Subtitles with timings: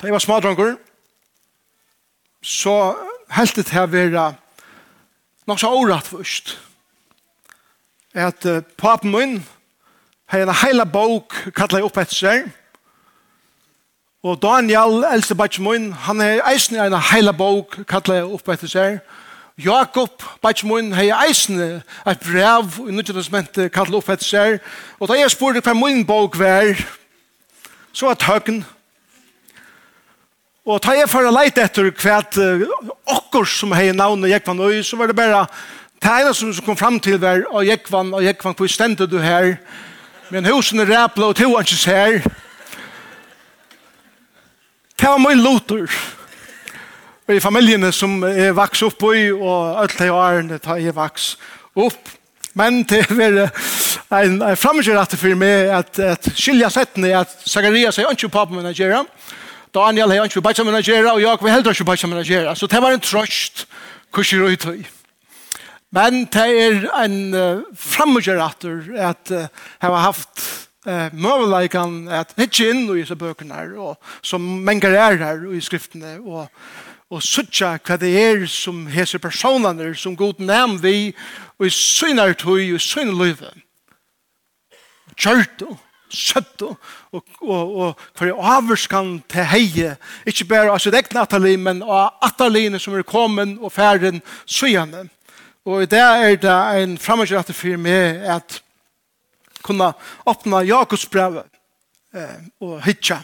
[0.00, 0.76] Da jeg var smadrongur,
[2.42, 2.94] så
[3.34, 4.26] helt det til å være
[5.50, 6.52] nok så året først.
[8.14, 9.34] At uh, papen min
[10.30, 12.46] har en heila bok kallet opp etter seg.
[14.22, 19.02] Og Daniel, eldste bætsen min, han har eisen en heila bok kallet opp etter seg.
[19.58, 24.58] Jakob, bætsen min, har eisen et brev i nødvendighetsmentet kallet opp etter seg.
[25.02, 26.76] Og da jeg spurte hva min bok var,
[27.90, 28.62] så var tøkken,
[30.68, 32.18] Og ta jeg for å leite etter hva
[33.08, 35.46] okker som hei navnet Jekvann og så var det bare
[35.98, 39.56] det ene som kom fram til var og Jekvann, og Jekvann, hvor stendet du her?
[40.28, 42.18] Men husen er ræpla og to han ikke her.
[44.98, 45.88] Det var min loter.
[47.28, 51.32] Og i familiene som er vaks opp i, og alt det årene tar jeg vaks
[51.80, 52.12] opp.
[52.52, 53.40] Men det er
[54.20, 58.60] en, en fremgjørete for meg at, at skilja settene at Zacharias er ikke på på
[58.60, 58.68] min
[59.74, 62.54] Daniel har ikke bætja menagera, og Jakob har heller ikke bætja menagera.
[62.54, 63.66] Så det var en trøst
[64.12, 64.84] kurs i røytøy.
[65.90, 69.46] Men det er en uh, fremmedgjerater at uh,
[69.80, 70.44] jeg har haft
[70.86, 75.60] uh, møveleikan at hitje inn i disse bøkene her, og som mengar er her i
[75.64, 76.48] skriftene, og
[77.08, 81.14] og suttja hva det er som hese personene som god nem vi
[81.56, 83.52] og i synar tøy og i synar løyve
[85.16, 85.64] kjørt
[86.10, 86.76] søtt og,
[87.12, 92.18] og, og og hver avvurskan til heie, ikke bare av sitt egna atali, men av
[92.22, 95.08] ataliene som er kommet og færen søgjende.
[95.68, 98.62] Og i det er det en fremgjørende for meg at
[99.62, 99.92] kunne
[100.26, 101.42] åpne Jakobs brev
[102.14, 103.20] eh, og hitja.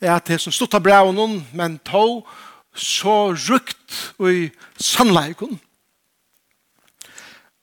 [0.00, 2.26] Er At det som stod av brev noen, men tog
[2.74, 5.60] så rukt og i sannleikon.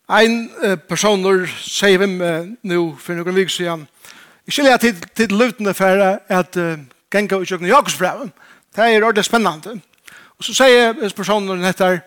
[0.09, 3.87] Ein eh, personer sier vi med nå for noen vik siden,
[4.47, 6.79] Jeg skiljer lea til, til løtene for at uh,
[7.11, 8.31] genga ut jøkken Jakobsbrevet.
[8.75, 9.81] Det er ordentlig spennende.
[10.37, 11.99] Og så sier personen etter,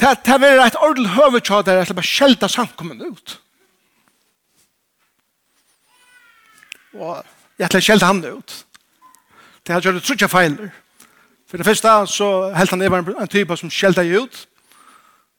[0.00, 3.40] det er et ordentlig høve der at det er bare sjelda samkommen ut.
[6.94, 7.24] Og
[7.58, 8.64] jeg ætla sjelda han ut.
[9.66, 10.68] Det har gjort trutja feiler.
[11.48, 14.48] For det første så helt han var en type som sjelda ut.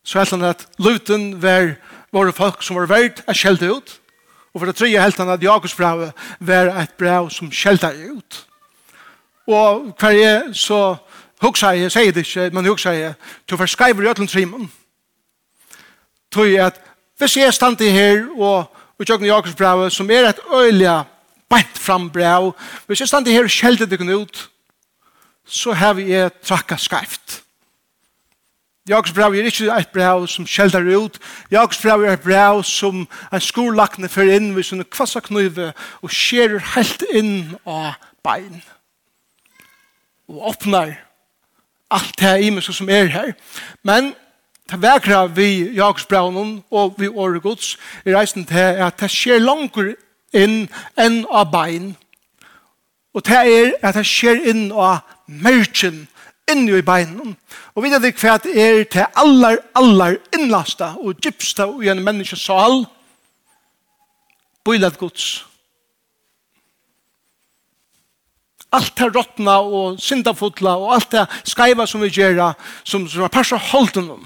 [0.03, 1.75] Så helt han at luten var
[2.11, 3.99] våre folk som var verdt å sjelda ut.
[4.55, 6.05] Og for det tredje helt han at Jakobs brev
[6.39, 8.37] var et brev som skjelta ut.
[9.51, 10.79] Og hver jeg så
[11.43, 14.69] hugsa jeg, sier det ikke, men hugsa jeg, til å være skriver i øtlen trimen.
[16.31, 16.79] Tog jeg at
[17.19, 21.03] hvis jeg stand i her og utjøkken Jakobs brev som er et øyelig
[21.51, 22.53] bant fram brev,
[22.87, 24.45] hvis jeg stand i her og skjelta det ut,
[25.45, 27.44] så har jeg trakka skreft.
[28.89, 31.17] Jakobs brev er ikke et brev som skjelder ut.
[31.51, 35.71] Jakobs brev er et brev som en skolakne for inn ved sånne kvassa knuive
[36.05, 38.61] og skjerer helt inn av bein.
[40.29, 40.93] Og åpner
[41.89, 43.33] alt det i meg som er her.
[43.81, 44.13] Men
[44.69, 46.37] det vekra vi Jakobs brev
[46.69, 49.95] og vi åre gods i reisen til at det skjer langer
[50.29, 51.95] inn enn av bein.
[53.17, 56.03] Og det er at det skjer inn av merkjen
[56.51, 57.33] inni i beinen.
[57.75, 62.45] Og vi vet hva det er til allar, allar innlasta og gypsta og en menneskes
[62.45, 62.85] sal,
[64.65, 65.45] bøylet gods.
[68.75, 73.33] Alt det råttna og syndafotla og alt det skaiva som vi gjør som, som er
[73.33, 74.25] persa holden om.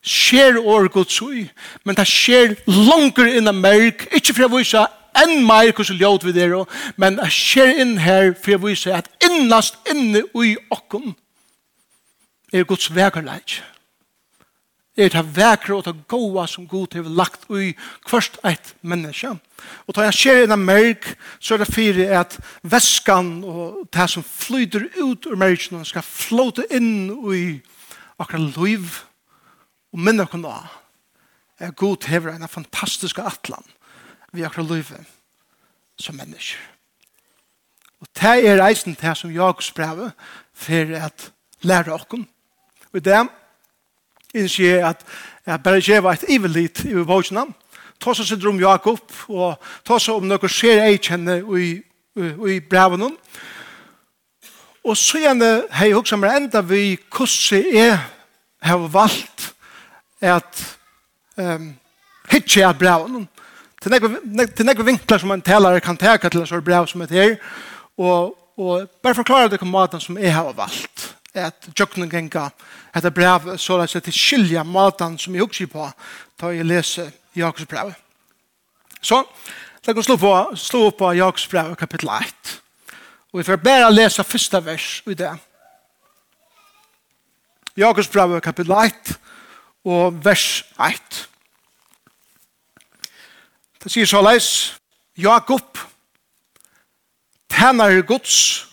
[0.00, 1.44] Skjer år gods ui,
[1.84, 4.84] men det skjer langer innan merk, ikkje for å vise
[5.22, 6.54] enn meir hvordan ljød vi der,
[6.96, 11.14] men jeg skjer inn her for jeg viser at innast inne ui okken
[12.52, 13.60] er Guds vekerleik.
[14.98, 17.72] Er det vekre og det goa som Gud har lagt ui
[18.10, 19.30] hverst eitt menneske.
[19.86, 21.06] Og da jeg skjer inn av merk,
[21.38, 22.36] så er det fyrir at
[22.66, 27.60] veskan og det som flyter ut ur merkene skal flåte inn ui
[28.20, 28.98] akkurat liv
[29.94, 30.58] og minne okken da.
[31.60, 33.64] Er Gud hever en fantastisk atlan
[34.32, 35.04] vi akkurat løyve
[35.98, 36.60] som mennesker.
[38.00, 40.10] Og det er reisen til som jeg spraver
[40.54, 41.32] for at
[41.62, 42.28] lære okken.
[42.92, 43.26] Og det er
[44.34, 45.04] ikke at
[45.46, 47.46] jeg bare gjør et ivelit i vågene.
[48.00, 51.74] Ta seg sitt om Jakob, og ta seg om noe skjer jeg kjenner i,
[52.16, 53.10] i, i brevene.
[54.84, 57.98] Og så gjerne har jeg også med enda vi hvordan jeg
[58.62, 59.50] har valgt
[60.20, 60.62] at
[61.36, 61.74] um,
[62.30, 63.26] hitje av brevene
[63.80, 67.38] til nekve vinklar som en talare kan teka til en sånn brev som et her,
[67.96, 72.50] og, og bare forklare det om maten som jeg har valgt, at jøkken genga
[72.96, 75.86] etter brev så det seg til skilja maten som jeg husker på
[76.40, 77.92] da jeg leser Jakobs brev.
[79.00, 79.22] Så,
[79.86, 82.56] la oss slå, på, slå på Jakobs brev kapittel 1.
[83.32, 85.30] Og vi får bare lese første vers i det.
[87.78, 89.14] Jakobs brev kapittel 1
[89.88, 91.29] og vers 1.
[93.80, 94.76] Det sier så leis,
[95.16, 95.78] Jakob,
[97.48, 98.66] tænare Guds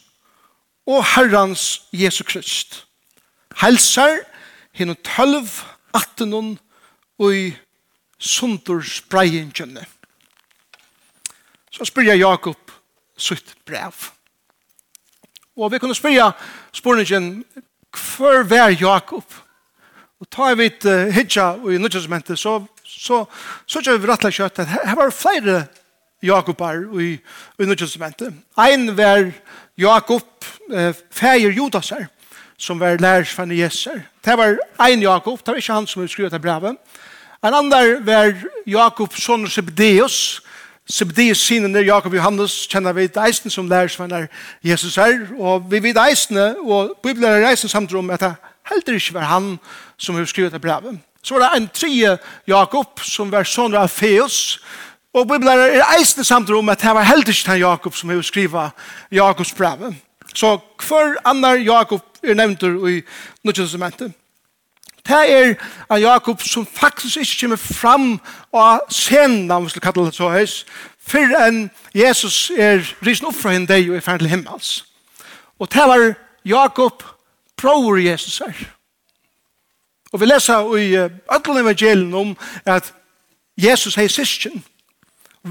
[0.88, 2.82] og Herrans Jesu Krist.
[3.62, 4.20] Helsar
[4.76, 5.48] hinn og tølv
[5.96, 6.58] attenon
[7.20, 7.46] og i
[8.20, 9.86] sundur spreiingene.
[11.72, 12.72] Så spyr jeg Jakob
[13.18, 14.12] sutt brev.
[15.58, 16.32] Og vi kunne spyrja
[16.76, 17.46] spurningen,
[17.96, 19.26] hver vær Jakob?
[20.20, 22.60] Og ta vi et hitja og i nødvendighetsmentet, så
[22.98, 23.26] så,
[23.66, 25.66] så gjør vi rettelig kjøtt at her var flere
[26.24, 27.14] Jakobar i,
[27.60, 28.34] i Nødgjøsmentet.
[28.58, 29.32] Ein var
[29.78, 32.08] Jakob, eh, feir Judas her,
[32.58, 34.02] som var lærersfann i Jeser.
[34.26, 36.78] Det var ein Jakob, det var ikke han som skrev det brevet.
[37.46, 38.34] En ander var
[38.68, 40.42] Jakob, son av Sebdeus.
[40.90, 44.28] Sebdeus sinen er Jakob Johannes, kjenner vi eisen som lærersfann av
[44.64, 45.28] Jesus her.
[45.38, 48.36] Og vi vet eisene, og Bibelen er eisen samt om at det
[48.72, 49.60] heller ikke var han
[49.98, 50.98] som skrev det brevet.
[51.28, 54.62] Så var det en tredje Jakob som var sånn av Feus.
[55.12, 58.22] Og Bibelen er eisende samt om at det var helt ikke den Jakob som har
[58.24, 59.90] skrivet Jakobs brev.
[60.32, 60.54] Så
[60.88, 63.02] hver annar Jakob er nevnt i
[63.44, 64.14] Nødgjødsementet.
[65.08, 65.56] Det er
[65.92, 68.08] en Jakob som faktisk ikke kommer fram
[68.54, 70.66] av scenen, om vi skal kalle det så høys,
[71.08, 71.62] før enn
[71.96, 74.72] Jesus er risen opp fra henne deg og er ferdig til himmels.
[75.60, 76.10] Og det var
[76.46, 77.04] Jakob
[77.60, 78.77] prøver Jesus her.
[80.12, 82.94] Og vi leser i ødelen evangelien om at
[83.58, 84.64] Jesus hei syskjen.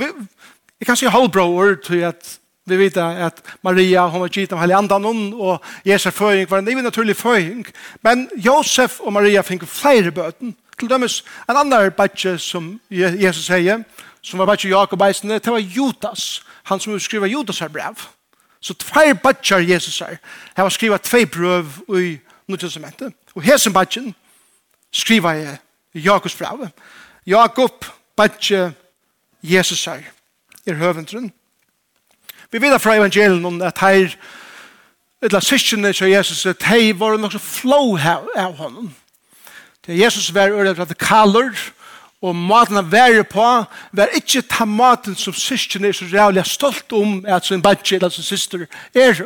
[0.01, 5.35] Jeg kan si halvbror til at vi vet at Maria, hun var gitt av Heliandanon,
[5.35, 7.67] og Jesus føying var en even naturlig føying.
[8.03, 10.57] Men Josef og Maria fikk flere bøten.
[10.79, 13.85] Til dømes en annen bøtje som Jesus sier,
[14.23, 18.03] som var bøtje Jakob eisene, det var Judas, han som skriver Judas her brev.
[18.61, 20.19] Så tvær bøtjer Jesus her.
[20.57, 21.67] Han var skrivet tvei brøv
[22.01, 22.19] i
[22.49, 23.15] Nordtestamentet.
[23.35, 24.15] Og hesen bøtjen,
[24.97, 25.47] skriva i
[25.95, 26.69] Jakobs brev.
[27.27, 27.85] Jakob,
[28.17, 28.73] Batje,
[29.43, 30.03] Jesus her,
[30.67, 31.33] er høvendren.
[32.53, 34.15] Vi vet fra evangelien om at her,
[35.23, 38.93] etla syskjene til Jesus, at hei var nok så flow av honom.
[39.87, 41.51] Det Jesus var øyne radikaler,
[42.23, 43.47] og maten av være på,
[43.93, 48.09] var ikke ta maten som syskjene er så rævlig stolt om, at sin badje eller
[48.09, 49.23] sin syster er.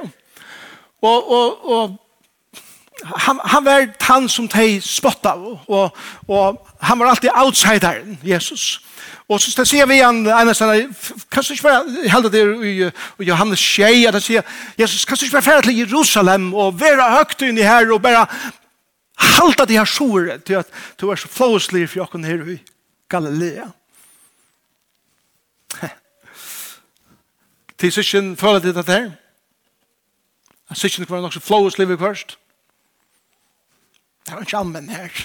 [1.02, 1.99] Og, og, og
[3.04, 5.32] han, han var han som de spotta
[5.66, 5.96] og,
[6.28, 8.80] og han var alltid outsideren, Jesus.
[9.30, 10.88] Og så sier vi han en stedet,
[11.30, 12.72] kan du ikke være, heldig det i,
[13.22, 14.46] i Johannes Kjei, at han sier,
[14.78, 18.02] Jesus, kan du ikke være ferdig til Jerusalem og være høyt inn i her og
[18.02, 18.26] bare
[19.20, 22.58] halta de her sjore til at du er så flåslig for jokken her i
[23.10, 23.70] Galilea.
[27.80, 29.10] Til sikken føler det dette her?
[30.74, 32.39] Sikken var nok så flåslig først.
[34.26, 35.22] Det var ikke anvendt her.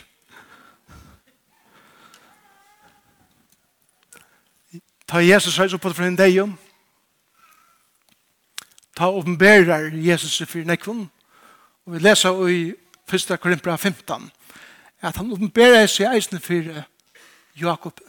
[5.07, 6.55] Ta Jesus høys opp for en deion.
[8.95, 11.05] Ta åpenberer Jesus i fyrir nekvun.
[11.85, 12.73] Og vi leser i
[13.13, 13.37] 1.
[13.39, 14.31] Korinthra 15
[15.05, 16.81] at han åpenberer seg eisen fyrir
[17.59, 17.99] Jakob.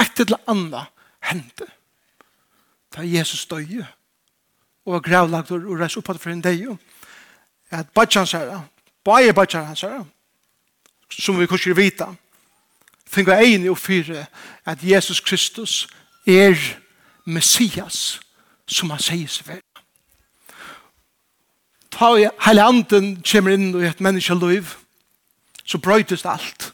[0.00, 0.86] Eit til anna
[1.30, 1.68] hendte.
[2.90, 3.86] Ta Jesus døye
[4.88, 6.80] og gravlagt og reis opp for en deion.
[7.70, 8.64] At badjans herra,
[9.04, 10.04] Bare bare hans her,
[11.10, 12.06] som vi kanskje vita,
[13.06, 14.26] finner jeg enig og fyre
[14.66, 15.88] at Jesus Kristus
[16.26, 16.54] er
[17.24, 18.20] Messias,
[18.68, 19.66] som han sier seg være.
[21.90, 22.12] Ta
[22.46, 24.76] hele anden kommer inn i et menneskeliv,
[25.64, 26.70] så brøytes alt.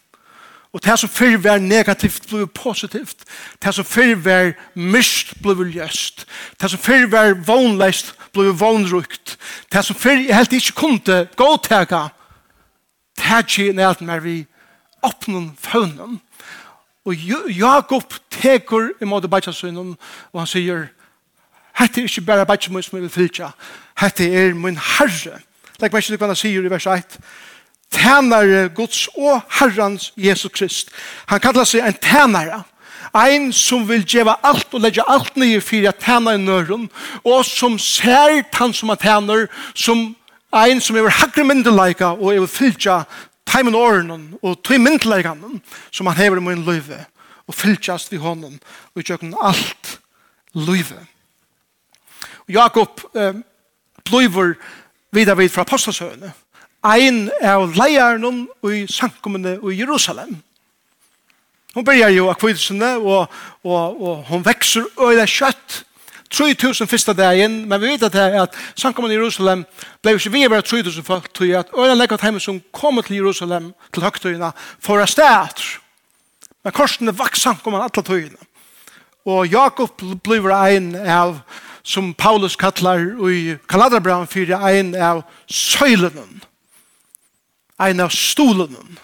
[0.76, 3.24] Og det som før var negativt ble positivt.
[3.64, 6.26] Det som før var mist ble ljøst.
[6.60, 9.38] Det som før var vognleist ble vognrukt.
[9.72, 12.02] Det som før jeg helt ikke kunne gåtega.
[13.16, 14.42] Det er ikke nært mer vi
[15.00, 16.20] åpnen føvnen.
[17.08, 17.14] Og
[17.56, 19.96] Jakob teker i måte bætsasønnen,
[20.32, 20.88] og han sier,
[21.78, 23.50] Hette er ikke bare bætsasønnen som jeg vil fylja.
[24.00, 25.40] Hette er min herre.
[25.80, 27.16] Legg meg ikke til hva han sier i vers 1
[27.92, 30.90] tænare Guds og Herrens Jesus Krist.
[31.26, 32.62] Han kallar seg en tænare.
[33.16, 36.90] Ein som vil djeva alt og leggja alt nye fyrir at tæna i nøren,
[37.24, 40.16] og som ser han som han tæner, som
[40.52, 43.02] ein som er hakre myndelaika og er fylgja
[43.46, 47.04] taimen åren og tøy myndelaikanen som han hever i min løyve
[47.46, 48.58] og fylgjast vi honom
[48.94, 50.00] og tjøkken alt
[50.54, 50.98] løyve.
[52.48, 53.34] Jakob eh,
[54.04, 54.54] bløyver
[55.12, 56.32] vidar vid fra apostasøgene
[56.86, 60.36] ein av leierne i samkommende i Jerusalem.
[61.74, 62.44] Hon börjar jo av
[63.04, 63.28] og,
[63.64, 65.82] og, og hon vekser øyla kjøtt.
[66.30, 69.64] 3000 første dagen, men vi vet at, det er at samkommet i Jerusalem
[70.02, 73.72] ble ikke vi bare 3000 folk, tog at øyne legget hjemme som kom til Jerusalem,
[73.94, 74.50] til høgtøyene,
[74.82, 75.62] for å stedet.
[76.64, 78.42] Men korsene vaks samkommet alle tøyene.
[79.26, 81.38] Og Jakob blir ein av,
[81.82, 86.42] som Paulus kallar i Kaladrabraun, fyrir ein av søylenen
[87.80, 88.98] en av stolen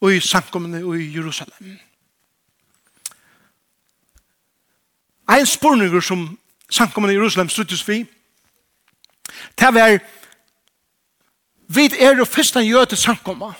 [0.00, 1.78] og i samkommende og i Jerusalem.
[5.28, 6.38] Ein spurninger som
[6.70, 8.06] samkommende i Jerusalem struttes vi,
[9.58, 9.98] det var
[11.68, 13.54] vi er jo først en jøte samkommet.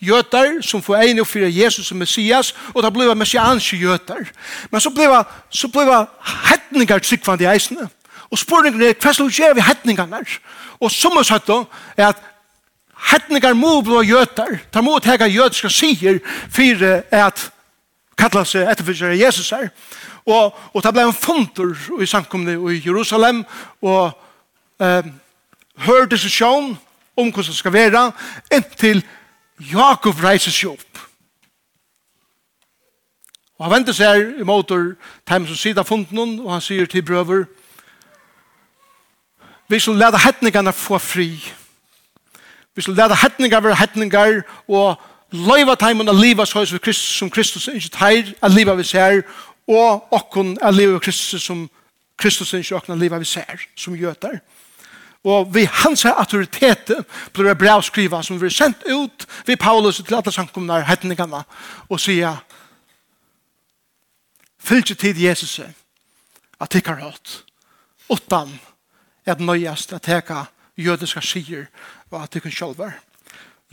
[0.00, 4.28] Jøter som får egen oppfyrer Jesus som Messias, og det ble messianske jøter.
[4.70, 5.08] Men så ble,
[5.50, 6.04] så ble
[6.50, 7.88] hettninger tryggvande i eisene.
[8.30, 10.20] Og spurningen er, hva slags gjør vi hettningene?
[10.78, 11.62] Og som har sagt da,
[11.96, 12.22] er at
[12.98, 14.58] Hettningar må blå gjøtar.
[14.72, 16.18] Tar må tega jødiska sier
[16.50, 17.44] for at
[18.18, 19.70] kalla seg etterfyrir Jesus her.
[20.26, 23.44] Og, og det ble en funtur i samkomne i Jerusalem
[23.80, 24.10] og
[24.82, 25.06] eh,
[25.86, 26.74] hør sjön
[27.16, 28.10] om hvordan det skal være
[28.52, 29.02] inntil
[29.72, 31.00] Jakob reiser seg opp.
[33.58, 34.92] Og han venter seg i motor
[35.26, 37.46] time som sida funden hon, og han sier til brøver
[39.68, 41.34] vi skal lade hetningene få fri.
[42.78, 45.00] Vi skal lade hetningar være hetningar, og
[45.34, 49.22] løyva teimen av livet så som Kristus, som Kristus ikke teir, av livet vi ser,
[49.66, 51.64] og okkon a liva Kristus som
[52.18, 54.38] Kristus ikke okkon av livet vi ser, som gjøter.
[55.26, 56.92] Og vi hans autoritet
[57.34, 61.42] blir det bra skriva som vi er sendt ut vi Paulus til alle samkomne hetningarna
[61.88, 62.38] og sier
[64.62, 65.58] Fylg tid Jesus
[66.60, 67.42] at tikkar hatt
[68.06, 68.54] utan
[69.26, 70.44] at nøyast at teka
[70.78, 71.66] jødiska sier
[72.10, 72.94] og at tykken sjølver.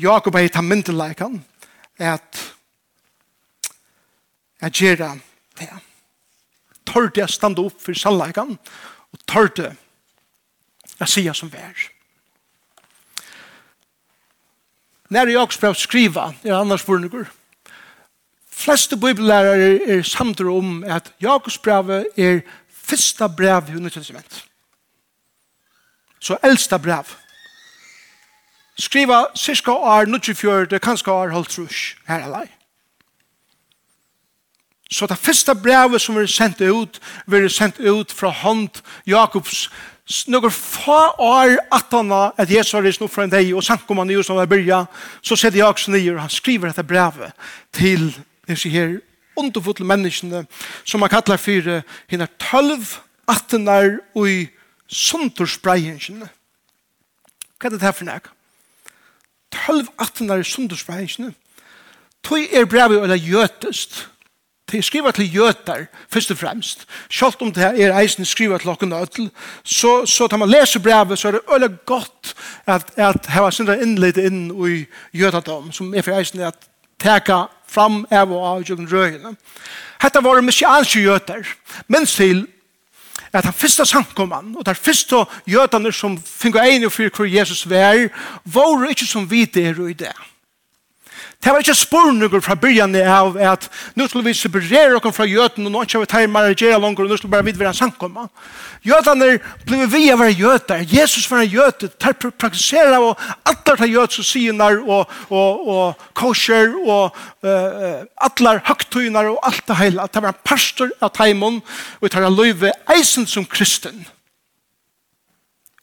[0.01, 1.39] Jakob er i tamminteleikan
[1.97, 2.41] at
[4.61, 5.13] at gjerra
[5.59, 5.69] det.
[6.85, 9.75] Tørte jeg standa opp for sannleikan og tørte
[10.95, 11.75] jeg sier som vær.
[15.11, 17.25] Når jeg også prøver skal skriva er andre spørninger,
[18.55, 22.39] Fleste bibellærere er samtidig om at Jakobs brev er
[22.71, 24.45] første brev i Nyttestamentet
[26.25, 27.05] så eldsta brev.
[28.79, 32.47] Skriva cirka år 94, kanskje år holdt halvtrus, her er lei.
[34.91, 39.69] Så det første brevet som er sendt ut, er sendt ut fra hånd Jakobs
[40.27, 44.01] några få år att han att Jesus har rest nu från dig och sen kommer
[44.01, 44.87] han ju som har börja
[45.21, 47.31] så sätter jag också ner och han skriver detta brev
[47.71, 48.13] till
[48.45, 49.01] det så här
[49.35, 50.45] underfotla människorna
[50.83, 54.49] som man kallar för hina tolv attenar och i
[54.87, 56.29] sundursbreiingene.
[57.59, 58.27] Hva er det her for nek?
[59.55, 61.33] 12-18 er sundursbreiingene.
[62.25, 64.07] Tøy er brevet eller gjøtest.
[64.71, 66.85] Det er skrivet til gjøter, først og fremst.
[67.09, 69.29] Selv om det er eisen skrivet til åkken ødel,
[69.63, 73.53] så, så tar man leser brevet, så er det øyne godt at, at her var
[73.53, 76.57] sindra innleid inn i gjøterdom, som er for eisen at
[76.99, 79.35] teka fram av og av jøkken røyene.
[80.01, 81.45] Hette var messianske gjøter,
[81.87, 82.47] minst til
[83.35, 88.07] at han første samkomman og der første jødene som finner ene for hvor Jesus var,
[88.45, 90.13] var ikke som vi der og i det.
[91.45, 95.67] Det var ikke spurninger fra byrjan av at nå skulle vi separere oss fra jøten,
[95.67, 97.77] og nå skal vi ta i maragera langer, og nå skulle vi bare vidvere en
[97.77, 98.23] samkomma.
[98.81, 99.27] Jøtene
[99.67, 100.81] ble vi av å være jøter.
[100.89, 101.93] Jesus var en jøter.
[102.01, 107.13] Der praktiserer og atler tar jøt og sier og, og, og kosher, og
[107.45, 110.09] uh, atler høgtøyner og alt det hele.
[110.09, 111.61] Det var en pastor av teimen,
[112.01, 114.07] og det tar løyve eisen som kristen.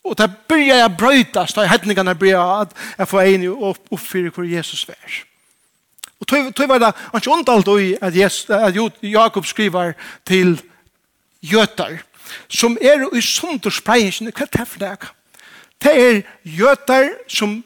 [0.02, 4.34] Og det byrja jeg brøytast, da jeg hetningene byrja at jeg får en opp, oppfyrir
[4.34, 5.22] hvor Jesus vær.
[6.22, 9.92] Og tog var det ikke ondalt i at, yes, at Jakob skriver
[10.26, 10.54] til
[11.42, 11.98] jøter,
[12.48, 15.06] som er i sunderspreiingen, hva er det for deg?
[15.82, 17.58] Det er jøter som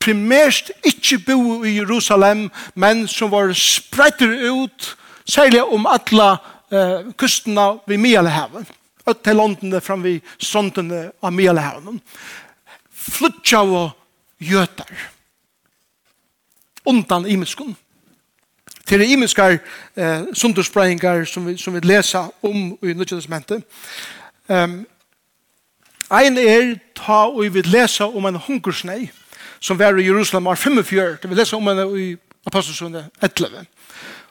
[0.00, 4.94] primært ikke bo i Jerusalem, men som var spreiter ut,
[5.28, 6.30] særlig om alle
[6.72, 8.64] uh, kustene ved Mialhaven,
[9.04, 12.00] og til London fram ved strandene av Mialhaven.
[12.88, 13.92] Flutja og
[14.40, 14.96] jøter,
[16.88, 17.76] Undan imenskunn
[18.88, 19.58] til imiskar
[19.96, 23.62] eh, sunderspreiingar som vi, som vi lesa om i Nudjødesmentet.
[24.48, 24.86] Um,
[26.10, 29.10] ein er ta og vi lesa om en hungersnei
[29.60, 32.16] som var i Jerusalem var 45, vi lesa om en i
[32.46, 33.66] Apostelsundet 11.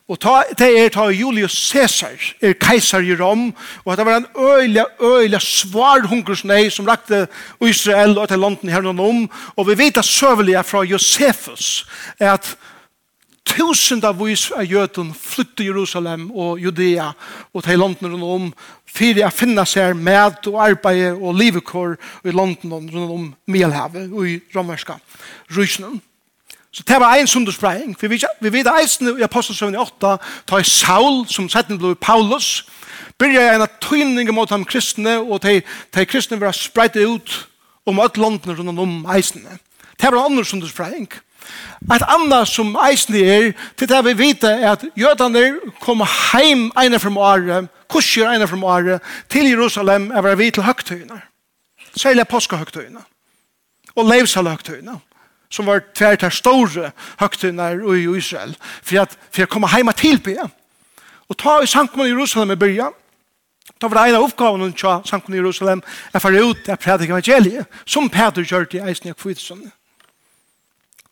[0.07, 3.49] Og ta, det er ta Julius Caesar, er keiser i Rom,
[3.85, 7.27] og det var en øyla, øyla svar hungersnei som rakte
[7.61, 9.19] Israel og til London her noen om,
[9.55, 11.85] og vi vet at søvelige fra Josefus
[12.19, 12.55] er at
[13.47, 17.11] tusen av vis av jøten flyttet Jerusalem og Judea
[17.53, 18.49] og til London rundt om
[18.97, 21.95] for å finne seg med og arbeid og livekår
[22.27, 24.97] i London rundt om Mielhavet og i romerska
[25.55, 25.99] rysene.
[26.71, 27.95] Så det var en sunderspreying.
[28.01, 32.67] Vi vet, vi vet eisen i Apostelsøvn 8 tar Saul, som setten ble Paulus,
[33.17, 35.61] byrja en av tøyning mot ham kristne og de,
[35.95, 37.37] de kristne var spreit ut
[37.87, 39.57] om alt London rundt om eisene.
[39.97, 41.07] Det var en annen sunderspreying.
[41.93, 46.99] Et annet som eisen er, til det vi vet er at jødene kom heim ene
[46.99, 51.21] fra året, kurser ene fra året, til Jerusalem, og var vi til høgtøyene.
[51.97, 53.01] Særlig påskehøgtøyene.
[53.95, 54.99] Og leivsalhøgtøyene
[55.49, 60.19] som var tvärt her store høgtøyene i Israel for at, for å komme hem til
[60.23, 60.37] be.
[61.27, 62.95] Og ta i Sankt i Jerusalem i början.
[63.81, 65.81] Da var det ena uppgaven til Sankt Jerusalem
[66.13, 69.71] är för ut att predika evangeliet som Peter gjør til eisen i Kvitsund.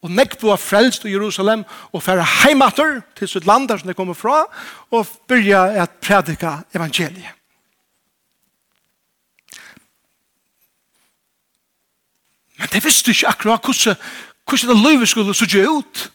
[0.06, 3.98] Og nekk blå frelst i Jerusalem og færre heimater til sitt land der som de
[3.98, 4.44] kommer fra
[4.94, 7.34] og byrja at predika evangeliet.
[12.58, 13.96] Men det visste ikke akkurat hvordan,
[14.48, 16.12] hvordan det livet skulle sutje ut.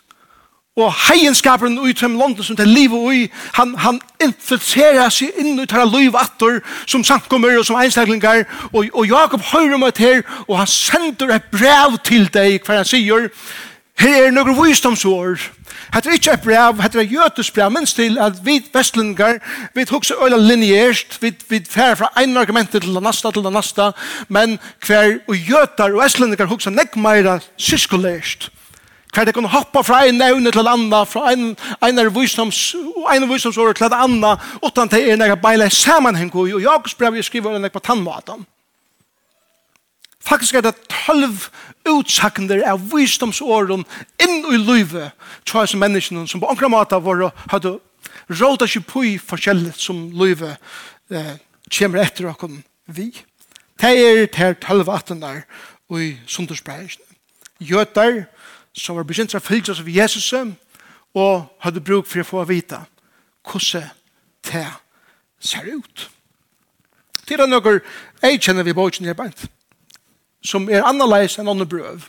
[0.76, 5.66] Og heienskaperen i dem London som det livet i, han, han infiltrerer seg inn i
[5.66, 8.44] det livet atter som samkommer og som einstaklingar.
[8.72, 12.80] Og, og Jakob hører meg til, her, og han sender et brev til deg hver
[12.80, 13.28] han sier,
[14.00, 15.42] Her er noen visdomsår.
[15.92, 19.40] Hette er ikke et brev, hette er jøtes brev, men til at vi vestlingar,
[19.74, 23.52] vi hukse øyla linjert, vi, vi fer fra en argument til den nasta til den
[23.52, 23.90] nasta,
[24.28, 28.48] men hver og jötar og vestlengar hukse nekk meira syskulært.
[29.12, 31.50] Hver det kunne hoppa fra en nevne til anna, fra en,
[31.84, 32.62] en visdoms,
[33.14, 37.28] en visdomsår til anna, utan det er nekka beile sammanheng, og i Jakobs brev jeg
[37.28, 38.48] skriver nekka på tannmaten.
[40.20, 41.48] Faktisk er det tolv
[41.88, 43.86] utsakner av visdomsåren
[44.20, 45.14] inn i livet
[45.48, 47.78] til som menneskene som på omkring måte var hadde
[48.28, 50.60] råda seg på i forskjellet som livet
[51.10, 51.36] eh,
[51.72, 53.10] kommer etter okken vi.
[53.80, 55.42] Det er til tolv tølv der
[55.96, 57.06] i sundersbreisene.
[57.60, 58.24] Gjøter
[58.76, 60.32] som var bekjent av fylgjøs av Jesus
[61.16, 62.78] og hadde bruk for å få vite
[63.48, 63.88] hvordan
[64.46, 64.66] det
[65.40, 66.10] ser ut.
[67.26, 67.80] Til er med
[68.22, 69.48] jeg kjenner vi på her bænt
[70.44, 72.06] som er annerledes enn andre brøv.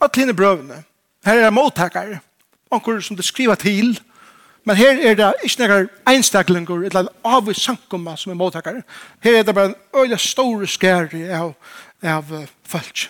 [0.00, 0.82] At henne brøvene.
[1.26, 2.18] Her er mottaker,
[2.72, 3.96] anker som det skriver til,
[4.66, 8.80] men her er det ikke noen einstaklinger, eller avvis sankumma som er mottaker.
[9.22, 11.52] Her er det bare en øyla store skære av,
[12.02, 12.32] av
[12.66, 13.06] folk.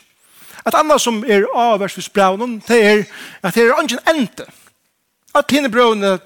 [0.66, 3.04] Et annet som er avværsvis brøvene, det er
[3.42, 4.44] at her er ingen ente.
[5.34, 6.18] At henne brøvene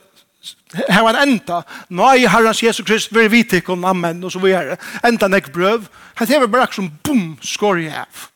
[0.88, 1.62] her var en enda.
[1.92, 5.50] Nå er herrens Jesus Krist, vi er vitikken, amen, og så vi er enda nek
[5.52, 5.88] brøv.
[6.18, 8.28] Her er det bare som bom, skår i av.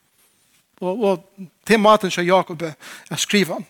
[0.83, 2.75] Og, og til maten som Jakob er
[3.21, 3.61] skriva.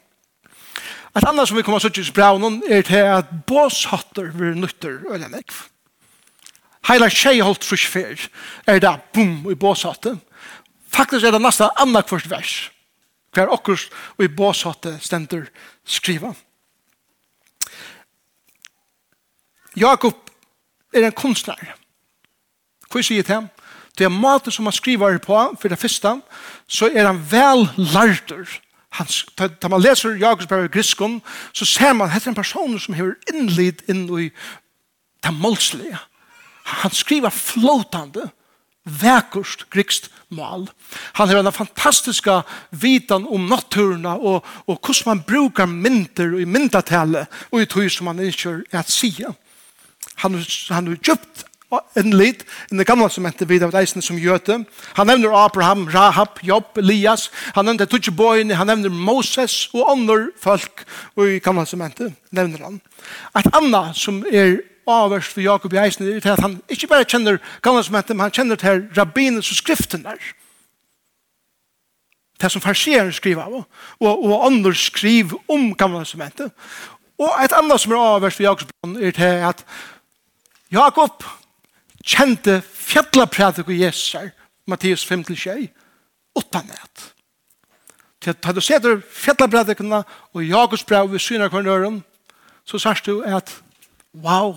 [1.15, 5.31] Et annet som vi kommer til å braun er til at båshatter vil nytter øyne
[5.31, 5.53] nek.
[6.89, 8.27] Heila tjej holdt frusfer
[8.67, 10.19] er det bom i båshatter.
[10.91, 12.57] Faktisk er det nesten annet kvart vers.
[13.35, 13.79] Hver okkur
[14.19, 15.47] og i båshatter stender
[15.87, 16.35] skriver.
[16.35, 16.35] Skriva.
[19.77, 20.31] Jakob
[20.95, 21.75] er en kunstner.
[22.91, 23.49] Hva sier til ham?
[23.99, 26.17] Det er maten som han skriver på for det første,
[26.67, 28.47] så er han vel lærter.
[28.95, 31.21] Han, da man leser Jakobs brev i Griskon,
[31.53, 34.31] så ser man at det er en person som har innlid inn i
[35.25, 35.99] det målslige.
[36.65, 38.29] Han skriver flåtande,
[38.85, 40.69] vekkust grikst mal.
[41.19, 42.29] Han har en fantastisk
[42.71, 48.11] vitan om naturna og, og hvordan man brukar mynter i myndatale og i tog som
[48.11, 49.35] man ikke er at sige.
[50.23, 50.39] Han,
[50.69, 51.45] han har djupt
[51.95, 54.61] en lit i det gamla testamentet vid av eisen som gjøte.
[54.99, 57.31] Han nevner Abraham, Rahab, Job, Elias.
[57.55, 60.85] Han nevner Tudjeboyne, han nevner Moses og andre folk
[61.17, 62.79] og i gamla testamentet nevner han.
[63.39, 67.41] Et annet som er avverst for Jakob i eisen er at han ikke bare kjenner
[67.65, 70.33] gamla testamentet, men han kjenner til rabbinens og skriften der
[72.43, 73.53] det som farseren skriver av,
[74.03, 76.51] og, og andre skriver om gamla testamentet.
[77.15, 79.63] Og et annet som er avverst for Jakob er til at
[80.73, 81.25] Jakob
[82.05, 84.31] kjente fjallapratik og Jesar,
[84.67, 85.69] Matteus 5-6,
[86.37, 87.11] utan et.
[88.21, 92.05] Til at du setter fjallapratikene og Jakobs brev ved synakvarnøren,
[92.65, 93.63] så sørst du at,
[94.15, 94.57] wow,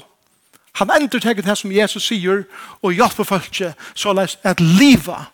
[0.74, 2.43] han ender til det som Jesus sier,
[2.82, 3.62] og hjelper folk
[3.96, 5.26] så leis at liva,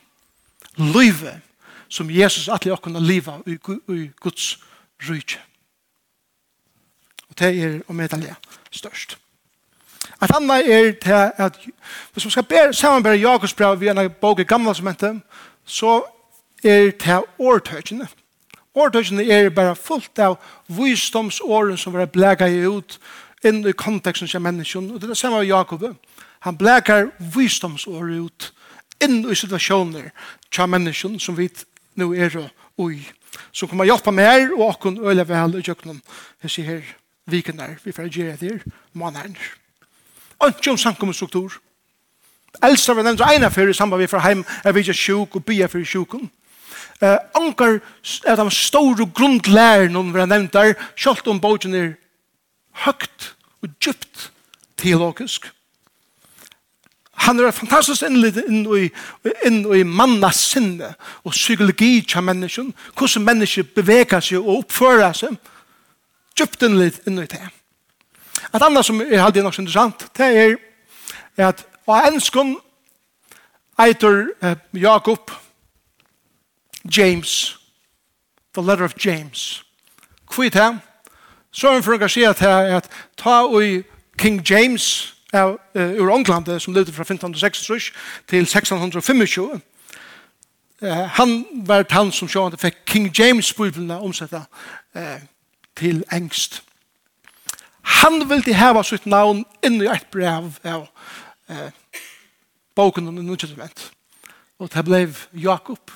[0.77, 1.39] liva,
[1.89, 3.57] som Jesus atli okkurna liva i,
[3.93, 4.57] i Guds
[5.09, 5.41] rydje.
[7.29, 8.35] Og det er om medalje
[8.71, 9.17] størst.
[10.21, 11.59] At han er til at
[12.13, 15.19] hvis man skal ber, samanbære Jakobs brev via en bok i gamla som heter,
[15.65, 16.01] så
[16.63, 18.07] er til årtøkene.
[18.75, 22.99] Årtøkene er bare fullt av visdomsåren som var blæga i ut
[23.45, 24.91] inn i konteksten som menneskjen.
[24.91, 25.85] Og det er det samme av Jakob.
[26.39, 28.49] Han blægar visdomsåren ut
[29.03, 30.09] inn i situasjoner
[30.53, 31.49] som menneskjen som vi
[31.99, 32.37] nå er
[32.77, 33.03] og i.
[33.51, 36.01] Så kommer hjelpa mer og åkken øyla vel i jøkkenen.
[36.43, 38.63] Jeg sier her, viken der, vi får gjøre det her,
[38.93, 39.37] mannerne.
[40.47, 41.53] Ikke om samkommestruktur.
[42.63, 45.45] Elsa var nevnt ena før i samband vi fra heim, er vi ikke sjuk og
[45.45, 46.29] bya for sjukum.
[47.01, 47.79] Uh, Anker
[48.25, 51.89] er de store grunnlærene vi har nevnt der, selv om bogen er
[52.85, 54.31] høgt og djupt
[54.77, 55.49] teologisk.
[57.13, 58.89] Han er fantastisk innlitt inn i,
[59.47, 65.37] inn i mannas sinne og psykologi til mennesken, hvordan mennesker beveger seg og oppfører seg,
[66.35, 67.45] djupt innlitt inn i det.
[68.55, 70.27] Et annet som er alltid nok interessant, det
[71.37, 72.57] er at av enskon
[73.79, 75.31] eitur eh, Jakob
[76.97, 77.57] James,
[78.53, 79.63] the letter of James.
[80.31, 80.77] Kvitt her,
[81.51, 83.83] så er han for å si at her at ta ui
[84.17, 87.91] King James av, uh, ur England, som levde fra 1506
[88.29, 89.61] til 1625,
[90.83, 94.41] Eh, han var han som sjående fikk King James-bibelene omsetta
[94.95, 95.21] eh,
[95.79, 96.59] til engst.
[97.83, 100.87] Han vildi heva sitt navn inn i eit brev av
[101.51, 101.71] eh,
[102.75, 103.89] boken om Nye Testament.
[104.59, 105.03] Og det ble
[105.43, 105.91] Jakob,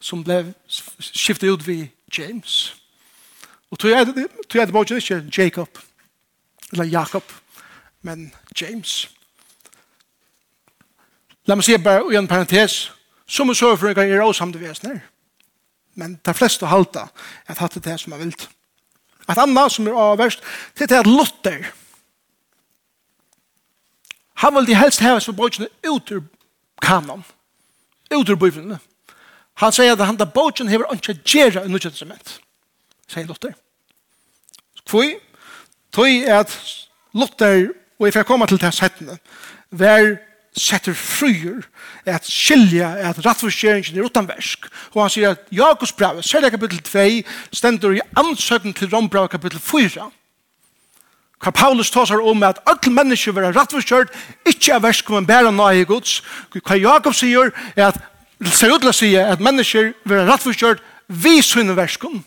[0.00, 2.74] som ble skiftet ut ved James.
[3.70, 5.78] Og tog jeg det boken ikke Jacob,
[6.72, 7.24] eller Jakob,
[8.02, 9.08] men James.
[11.48, 12.90] La meg si bare i en parentes,
[13.28, 15.00] som er så for en gang i råsamte vesner.
[15.98, 17.08] Men de fleste halta
[17.48, 18.48] at hatt det som er vildt.
[19.28, 20.42] Et annet som er avverst,
[20.78, 21.68] det er at Luther,
[24.38, 26.22] han vil de helst heve for bøtjene ut ur
[26.82, 27.24] kanon,
[28.14, 28.78] ut ur bøyvnene.
[29.58, 32.38] Han sier at han da bøtjene hever ikke gjerra i nødvendig nødvendighet,
[33.10, 33.56] sier Luther.
[34.86, 35.18] Kvoi,
[35.92, 36.54] tøy er at
[37.12, 39.18] Luther, og jeg får komme til det settene,
[39.70, 40.14] var
[40.56, 41.62] setter fryer,
[42.06, 44.68] at skilja, at rattforskjeringen er utanversk.
[44.94, 47.04] Og han sier at Jakobs brev, særlig kapittel 2,
[47.52, 50.08] stender i ansøkning til Rombrev kapittel 4.
[51.38, 54.10] Hva Paulus tar seg om at alle mennesker vil ha rattforskjørt,
[54.48, 56.18] ikke er versk, om men bæra nøye gods.
[56.54, 58.00] Hva Jakob sier er at
[58.54, 62.24] ser ut til å si at mennesker vil ha rattforskjørt vi sunne verskon.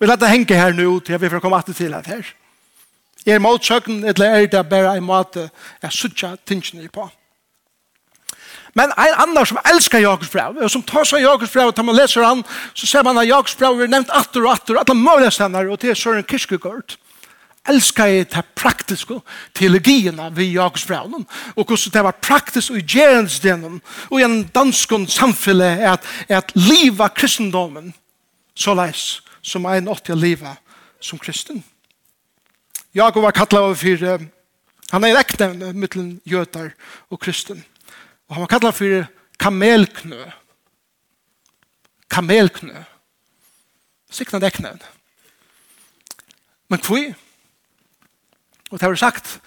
[0.00, 2.28] Vi lette henge her nå til at vi får komme alltid til at her.
[3.26, 5.50] Er motsøkken, eller er det bare en måte
[5.82, 7.10] jeg sutja tingene på.
[8.74, 11.86] Men en annan som elskar Jakobs brev, og som tar seg Jakobs brev, og tar
[11.86, 12.42] man leser han,
[12.74, 15.30] så ser man at Jakobs brev er nevnt atter og atter, at han alle mulige
[15.34, 16.96] stender, og til Søren Kirkegaard.
[17.68, 19.18] Elskar jeg det praktiske
[19.54, 21.18] teologierna ved Jakobs brev,
[21.56, 26.38] og hvordan det var praktisk og gjerensdelen, og i en dansk samfunn er at, er
[26.38, 27.92] at livet kristendommen,
[28.54, 30.56] så leis, som en åttig livet
[31.00, 31.64] som kristen.
[32.94, 34.30] Jakob var kallad over for
[34.90, 36.72] han er rekne mellan jötar
[37.10, 37.64] og kristen.
[38.28, 39.06] Og han var kallad for
[39.38, 40.24] kamelknø.
[42.10, 42.74] Kamelknø.
[44.10, 44.82] Sikna deknen.
[46.68, 47.14] Men hvor?
[48.70, 49.40] Og det har sagt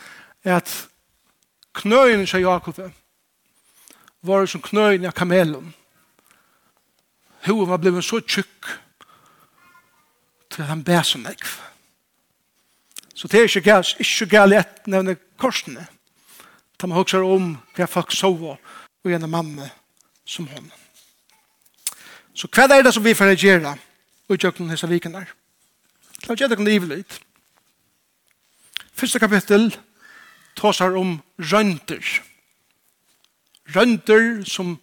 [0.43, 0.87] at
[1.73, 2.79] knøyen til Jakob
[4.21, 5.73] var som knøyen av kamelen.
[7.45, 8.79] Hoven var blevet så tjukk
[10.49, 11.72] til at han bär som nekv.
[13.13, 15.85] Så det er ikke galt, ikke galt et nevne korsene.
[16.81, 19.69] Da man husker om hva folk sover og gjennom mamma
[20.25, 20.71] som hon.
[22.33, 23.75] Så hva er det som vi får gjøre
[24.29, 25.33] og gjøre disse vikene der?
[26.25, 27.19] La oss gjøre det ivelit.
[28.93, 29.69] Første kapittel
[30.57, 32.01] tåsar om rønter.
[33.75, 34.77] Rønter som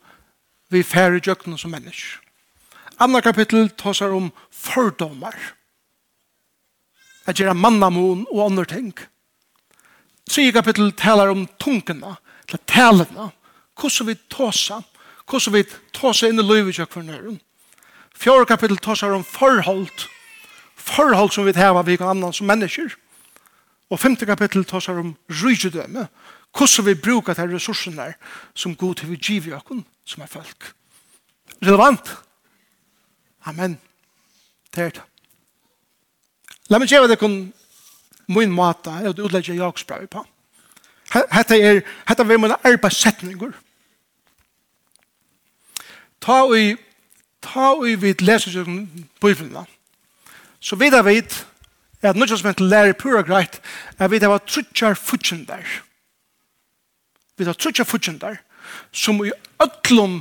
[0.70, 2.20] vi færre gjøre som mennesker.
[3.00, 5.34] Andre kapittel tåsar om fordomar.
[5.34, 5.59] Fordomar
[7.30, 8.92] at gjøre mannamon og andre ting.
[10.30, 12.16] Tre kapittel taler om tungene,
[12.48, 13.30] eller talene,
[13.78, 14.80] hvordan vi tåsa,
[15.26, 15.64] hvordan vi
[15.96, 17.38] tåsa inn i livet i kjøkkenøren.
[18.20, 20.06] Fjord kapittel tåsar om forhold,
[20.76, 22.92] forhold som vi hever vi kan annan som mennesker.
[23.90, 26.06] Og femte kapittel tåser om rydgedømme,
[26.54, 28.12] hvordan vi bruker de ressursene
[28.54, 30.72] som god til vi giver oss som er folk.
[31.62, 32.16] Relevant?
[33.46, 33.78] Amen.
[34.74, 35.09] Det er det.
[36.70, 37.50] La meg gjøre det kun
[38.30, 40.22] min måte er å utlegge Jakobs brev på.
[41.10, 43.50] Hette er, hette er mine arbeidssetninger.
[46.22, 46.78] Ta og
[47.42, 48.64] ta og vi leser jo
[49.20, 49.66] Bibelen.
[50.60, 51.46] Så videre vet
[52.02, 53.58] at nå som heter lærer pura greit,
[53.98, 55.64] er vet at jeg var trutjar futsen der.
[57.36, 58.38] Vi var trutjar futsen der,
[58.92, 60.20] som i øtlom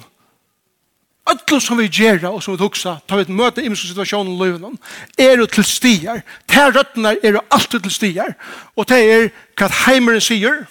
[1.29, 4.39] öllum som vi gjerra og som vi tuksa, ta vi et møte i situasjonen i
[4.39, 4.77] løyvnum,
[5.17, 6.23] er jo til stier.
[6.47, 8.35] Ta røttene er jo alltid til stier.
[8.75, 10.65] Og det er hva heimeren sier,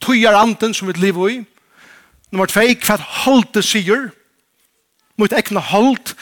[0.00, 1.38] tøyer anden som vi lever i.
[2.30, 4.10] Nummer tvei, hva holdet sier,
[5.18, 6.14] mot ekne hold,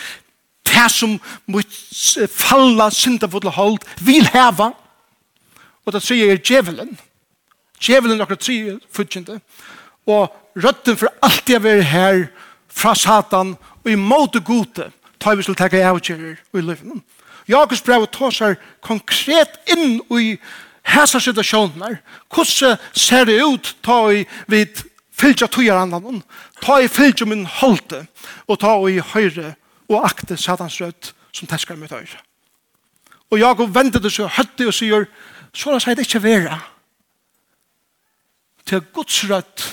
[0.68, 1.78] det som mot
[2.32, 4.72] falla syndafotla hold, vil heva.
[5.86, 6.96] Og det sier er djevelen.
[7.80, 9.38] Djevelen akkurat sier, fudgjende.
[10.08, 12.26] Og røtten for alltid å være her,
[12.78, 17.02] fra Satan og i måte gode tar vi til å takke avgjører i livet.
[17.48, 20.36] Jakobs brev tar konkret inn i
[20.88, 21.98] hese situasjoner.
[22.32, 24.84] Hvordan ser det ut ta i vid
[25.18, 26.22] fylgja tøyer andan,
[26.62, 28.04] ta i fylgja min holte
[28.46, 29.56] og ta i høyre
[29.88, 32.20] og akte Satans rødt som teskar mitt høyre.
[33.32, 35.08] Og Jakob ventet det så høtti og sier,
[35.52, 36.56] så la seg det ikke være.
[38.68, 39.66] Til Guds rødt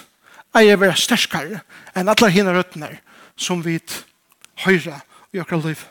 [0.55, 1.61] eier være sterskare
[1.95, 2.91] enn alle henne røttene
[3.37, 3.79] som vi
[4.63, 5.01] høyre
[5.33, 5.83] i akkurat liv.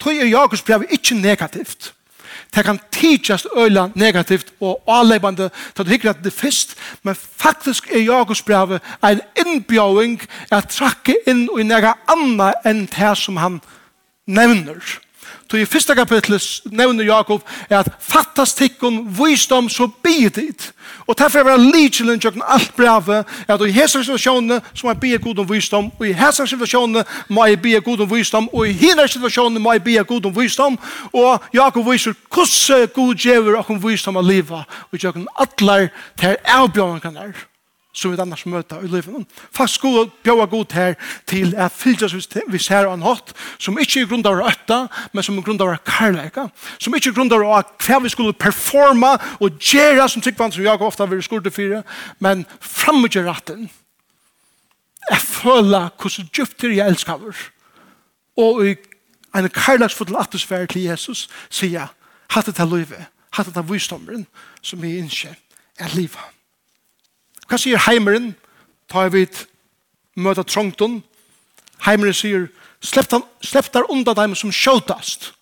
[0.00, 1.92] Tøy er Jakobs brev ikke negativt.
[2.54, 7.90] Det kan tidsast øyla negativt og avleibande til å hikker at det fyrst, men faktisk
[7.90, 10.20] er Jakobs brev en innbjøring
[10.54, 13.58] at trakke inn i nega anna enn det som han
[14.26, 14.78] nevner
[15.50, 20.72] Så i første kapitlet nevner Jakob är att fattas tikkun visdom så bidigt.
[21.06, 25.00] Og derfor er det likelin tjöken allt brave at i hese situasjonene så må jeg
[25.00, 28.68] bia god om visdom og i hese situasjonene må jeg bia god om visdom og
[28.68, 30.78] i hina situasjonene må jeg bia god om visdom
[31.12, 35.88] og Jakob viser hvordan god djever och om visdom att leva och tjöken allar
[36.20, 37.53] til avbjørnene kan där
[37.94, 39.26] som vi annars møter i livet.
[39.54, 40.94] Fast skulle bjøve god her
[41.30, 42.08] til at fylgja
[42.48, 44.80] vi ser en hatt som ikke er grunn av øtta,
[45.12, 47.44] men som er grunn av karlæka, som ikke er grunn av
[47.86, 51.84] hva vi skulle performa og gjøre som tykkvann som jeg ofte vil skurte fire,
[52.18, 53.70] men fremmedgjør retten.
[55.10, 57.36] Jeg føler hvordan djupter jeg elsker vår.
[58.40, 58.76] Og i
[59.34, 61.88] en karlæksfull atmosfære til Jesus sier jeg,
[62.34, 64.26] hatt det til livet, hatt det til visdommeren
[64.62, 65.36] som vi innskjer
[65.78, 66.33] er livet.
[67.48, 68.32] Hva sier heimeren?
[68.88, 69.44] Ta vi et
[70.16, 71.00] møte trångton.
[71.84, 72.48] Heimeren sier,
[72.84, 75.32] slepp, der undan dem som skjøtast.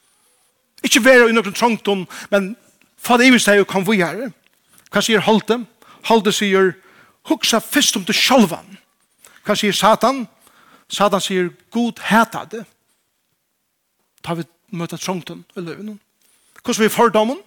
[0.82, 2.54] Ikke være i noen trångton, men
[2.98, 4.30] fa det ivis deg og kom vi her.
[4.92, 5.60] Hva sier Holte?
[6.08, 6.72] Holte sier,
[7.30, 8.78] huksa fyrst om du sjølvan.
[9.46, 10.24] Hva sier Satan?
[10.90, 12.64] Satan sier, god heta det.
[14.22, 15.98] Ta vi møte trångton i løven.
[16.62, 17.40] Hvordan vi fordommen?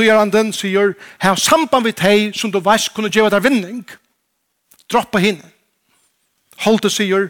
[0.00, 3.82] Tøyaranden sier, her samband vi teg som du veist kunne gjeva der vinning.
[4.88, 5.44] Droppa hinne.
[6.64, 7.28] Holte sier,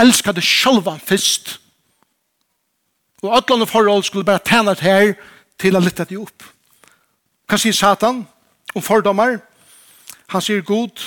[0.00, 1.58] elska det sjølvan fyrst.
[3.20, 5.12] Og atlande forhold skulle bare tæna det her
[5.60, 6.46] til å lytte det opp.
[7.44, 8.22] Hva sier Satan
[8.72, 9.36] om fordommer?
[10.32, 11.04] Han sier god,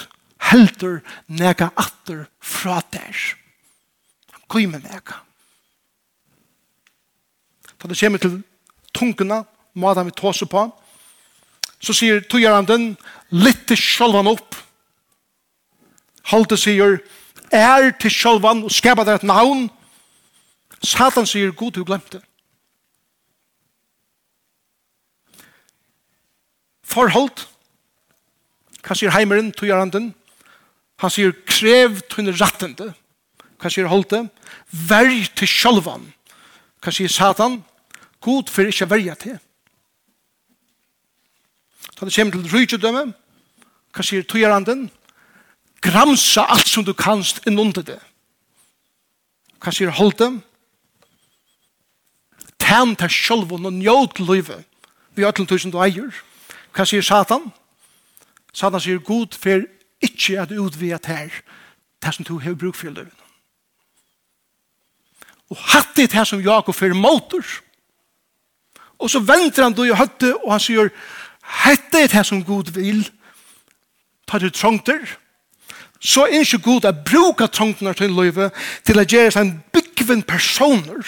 [0.51, 3.17] helter nega atter fra der.
[4.35, 5.23] Han kommer nega.
[7.81, 8.43] Da det kommer til
[8.93, 9.41] tungene,
[9.73, 10.67] måten vi tåser på,
[11.83, 12.93] så sier togjæranden,
[13.35, 14.55] litt til sjølvan opp.
[16.31, 17.01] Halte sier,
[17.51, 19.67] er til sjølvan, og skapet deg et navn.
[20.83, 22.21] Satan sier, god, du glemte.
[26.93, 27.47] Forhold,
[28.83, 30.11] hva sier heimeren, togjæranden?
[31.03, 32.91] Han sier, krev tunne rattende.
[33.59, 34.25] Hva sier Holte?
[34.71, 36.05] Verg til sjølvan.
[36.83, 37.61] Hva sier Satan?
[38.23, 39.39] God for ikke verja til.
[41.99, 43.13] Da det kommer til rydgjødømme,
[43.93, 44.87] hva sier togjeranden?
[45.83, 47.99] Gramsa alt som du kanst innunder det.
[49.61, 50.29] Hva sier holde?
[52.59, 54.63] Tæn til sjølven og njød livet.
[55.15, 56.09] Vi har til tusen du eier.
[56.73, 57.51] Hva sier Satan?
[58.53, 59.67] Satan sier god for
[60.01, 61.29] ikke at utvida her
[62.03, 63.19] det som du har bruk for livet.
[65.49, 67.43] Og hatt det her som Jakob for motor.
[68.99, 70.89] Og så venter han då i høtte og han sier,
[71.43, 73.03] Hette er det som Gud vil.
[74.27, 75.01] Ta du trångter.
[75.99, 80.23] Så er ikke Gud å bruke trångtene til livet til å gjøre seg en byggven
[80.27, 81.03] personer.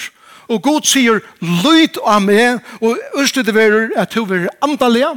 [0.47, 5.15] Og Gud sier, lyd av meg, og ønsker det være at du er andalige,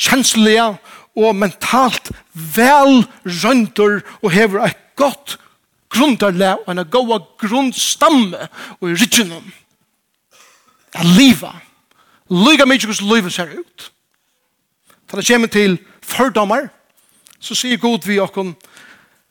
[0.00, 0.72] kjenslige
[1.18, 3.02] og mentalt vel
[3.42, 5.36] rønter og hever et godt
[5.92, 8.48] grundarle og en god grunnstamme
[8.80, 9.52] og i ryggen om.
[11.16, 11.54] livet.
[12.28, 13.92] Lyga mye hvordan livet ser ut.
[15.12, 16.70] Da det kommer til fordommer,
[17.40, 18.54] så sier Gud vi okken,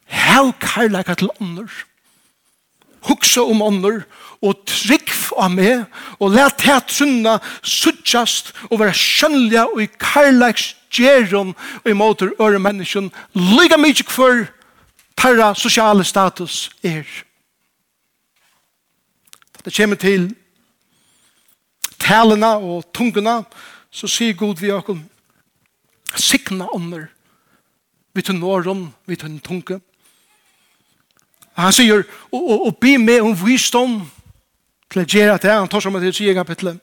[0.06, 1.72] hev karlæka til ånder.
[3.02, 4.04] Hugsa om ånder,
[4.46, 5.10] og trygg
[5.42, 5.88] av meg,
[6.22, 12.36] og let her trunna suttjast, og være skjønlige og i karlæks gjerum, og i måter
[12.38, 14.46] øre menneskjen, lyga mykje for
[15.18, 17.08] tarra sosiale status er.
[19.66, 20.30] Det kommer til
[22.02, 23.42] talene og tungene,
[23.92, 25.02] så sier Gud vi okken,
[26.20, 27.10] Sikna ånder.
[28.14, 29.80] Vi tog nåren, vi tog en tunke.
[31.56, 34.02] Han sier, og, og, og be med om visdom
[34.92, 35.54] til å gjøre det.
[35.54, 36.80] Han tar som et sier kapitlet.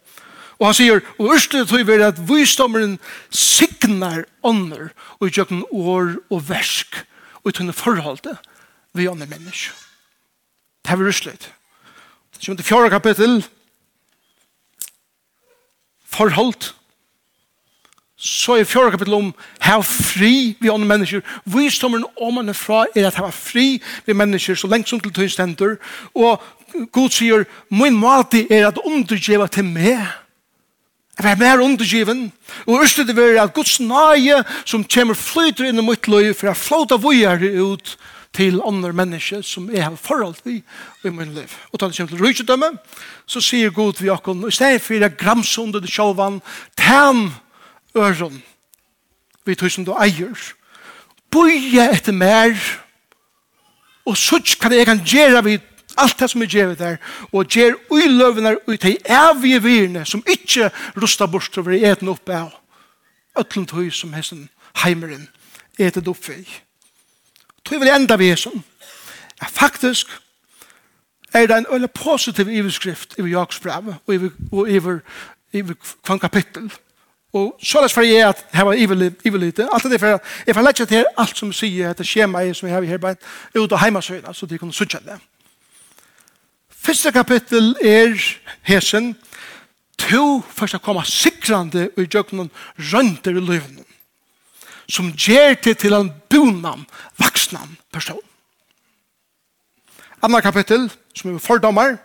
[0.58, 2.96] Og han sier, og ørste tror vi at visdommeren
[3.30, 6.98] siknar ånder og gjør den år og versk
[7.44, 8.34] og tog forholdet
[8.96, 9.76] vi ånder mennesker.
[10.82, 11.50] Det er vi ærstet.
[12.34, 13.44] Det kommer til fjorda kapittel,
[16.08, 16.72] forhold
[18.18, 19.28] så er fjorda kapitel om
[19.62, 21.20] hev fri vi andre mennesker.
[21.46, 23.66] Visdommeren om man er fra er at hev fri
[24.06, 25.76] vi mennesker så lengt som til tøystender.
[26.14, 26.42] Og
[26.92, 30.02] Gud sier, min måte er at undergjeva til meg.
[31.18, 32.32] Jeg var mer undergiven.
[32.66, 36.50] Og øste det var at Guds nage som kommer flyter inn i mitt løy for
[36.50, 37.96] jeg flåta vujer ut
[38.34, 40.60] til andre mennesker som jeg har forhold til
[41.04, 41.50] i min liv.
[41.72, 42.70] Og da det kommer til rydgjødømme,
[43.26, 46.42] så sier Gud vi okken, i stedet for jeg gramser under det sjåvan,
[46.76, 47.30] tenn
[47.96, 48.42] øren,
[49.46, 50.36] vi tog som du eier,
[51.30, 52.56] bøye etter mer,
[54.08, 55.58] og sutt kan jeg kan gjøre vi
[55.98, 56.96] alt det som jeg gjør der,
[57.32, 62.36] og gjør uiløvene ut i evige virne som ikke rusta bort over i eten oppe
[62.36, 62.54] av,
[63.38, 64.48] øtlen tog som hesten
[64.84, 65.28] heimeren,
[65.78, 66.46] etet oppe i.
[67.64, 68.62] Tog vil enda vi er sånn.
[69.38, 70.10] Ja, faktisk
[71.34, 76.68] er det en øyne positiv iverskrift i Jaksbrevet og i, og i, i, i, i,
[77.36, 79.68] Og så er det for jeg at her var ivel lite.
[79.72, 82.68] Alt det er for jeg får lett til alt som sier etter skjema jeg som
[82.68, 83.16] jeg har i her bare
[83.54, 85.18] ut av heimasøyna, så de kan sutja det.
[86.70, 88.16] Første kapittel er
[88.64, 89.12] hesen
[89.98, 92.50] to først å komme sikrande og i djøkkenen
[92.92, 93.84] rønter i løvnen
[94.88, 96.86] som gjør det til en bonam,
[97.20, 98.22] vaksnam person.
[100.24, 101.98] Andra kapittel, som er fordommer,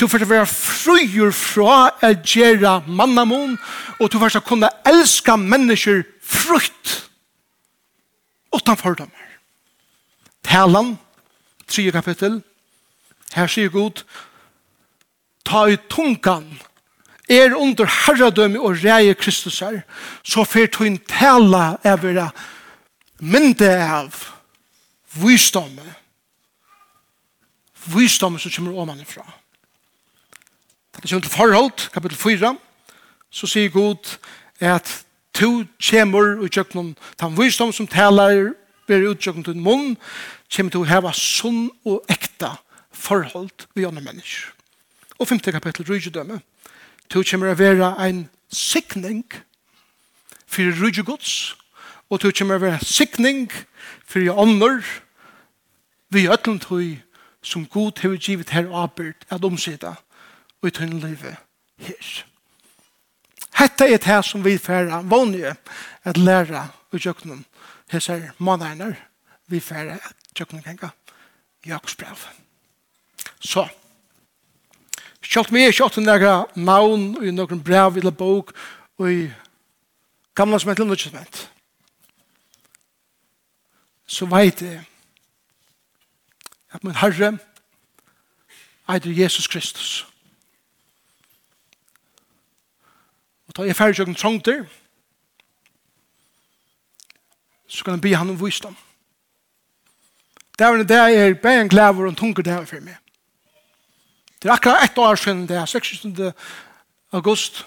[0.00, 3.58] Du får være frøyer fra å gjøre mannamon,
[4.00, 6.94] og du får kunne elske mennesker frukt
[8.56, 9.26] utan fordommer.
[10.42, 10.94] Talan,
[11.68, 12.40] 3 kapittel,
[13.36, 14.00] her sier Gud,
[15.44, 16.48] ta i tungan,
[17.28, 19.82] er under herredømme og reie Kristus her,
[20.24, 22.30] så får du en tala evera
[23.20, 24.16] mynde av
[25.20, 25.92] visdomme,
[27.92, 29.39] visdomme som kommer om han omanifra
[31.02, 32.56] det kommer til forhold, kapittel 4,
[33.30, 34.18] så sier Gud
[34.60, 38.52] at to kjemur i kjøkkenen, den visdom som taler
[38.86, 39.94] ber ut kjøkkenen til munn,
[40.52, 42.56] kommer til å heva sunn og ekta
[42.92, 44.50] forhold vi andre mennesker.
[45.18, 46.40] Og femte kapittel, rydgjødømme,
[47.08, 49.24] to kjemur å være en sikning
[50.50, 51.54] for rydgjøgods,
[52.10, 53.48] og to kjemur å være sikning
[54.04, 54.82] for ånder
[56.10, 56.98] vi øtlentøy
[57.42, 59.94] som Gud har givet her arbeid at omsida
[60.62, 61.36] og i tunne livet
[61.78, 62.24] her.
[63.58, 65.54] Hetta er det som vi færa vanlige
[66.04, 67.44] at læra i jøknum
[67.90, 68.94] hese mannegner
[69.46, 70.88] vi færa at jøknum genga
[71.66, 72.16] Jakobs brev.
[73.40, 73.68] Så,
[75.20, 78.54] Sjalt meg er ikke åtte navn og noen brev eller bok
[78.98, 79.28] og i
[80.34, 81.50] gamla som heter Nutsjement.
[84.10, 84.80] Så veit jeg
[86.72, 87.36] at min herre
[88.90, 90.06] eitir Jesus Kristus.
[93.50, 94.64] Og ta i færdsjøkken trångter,
[97.66, 98.76] så kan han be han om visdom.
[100.58, 102.96] Det er det jeg er bare en glæver og en tunker det her for meg.
[104.42, 106.32] Det er akkurat ett år siden det er 16.
[107.12, 107.66] august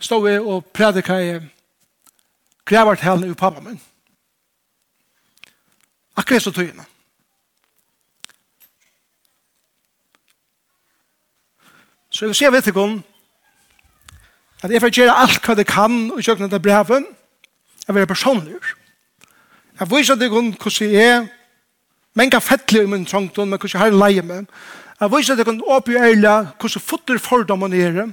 [0.00, 1.40] stod jeg og prædika i
[2.66, 3.80] glævertalen i pappa min.
[6.16, 6.84] Akkurat så tøyene.
[12.10, 13.04] Så jeg vil se vet ikke om
[14.62, 17.06] At jeg får gjøre alt hva det kan og kjøkken etter brevet,
[17.86, 18.54] Jeg vil være personlig.
[19.80, 21.26] Jeg viser deg om hvordan jeg er.
[22.14, 24.46] Men jeg fettelig i min trangton, men hvordan jeg har leie meg.
[25.00, 28.12] Jeg viser deg om åpne øyla, hvordan fotter fordommen er.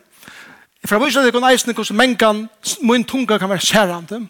[0.90, 2.50] Jeg viser deg om eisen hvordan men kan,
[2.82, 4.28] min tunga kan være særande.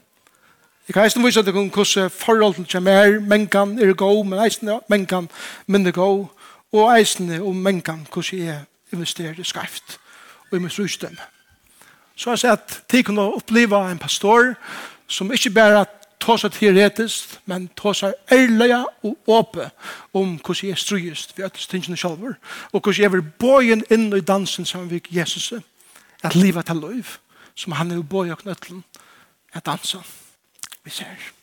[0.87, 4.67] Jeg kan eisen viser deg om hvordan forholden kommer men kan er god, men eisen
[4.67, 5.29] er mengan
[5.67, 6.25] mindre god.
[6.73, 8.59] Og eisen er om mengan hvordan jeg
[8.91, 9.99] investerer i skreft
[10.51, 11.36] og i min sykstemme.
[12.17, 14.55] Så jeg sier at de kunne oppleve en pastor
[15.07, 15.85] som ikke bare
[16.19, 18.71] tar seg teoretisk, men tar seg ærlig
[19.05, 19.69] og åpe
[20.17, 22.33] om hvordan jeg strøyest ved at tingene selv,
[22.71, 25.53] og hvordan jeg vil bøyen inn i dansen sammen med Jesus,
[26.23, 27.17] at livet er liv,
[27.55, 28.83] som han er bøyen og knøtlen,
[29.53, 30.01] at dansen.
[30.83, 31.36] Vi ser.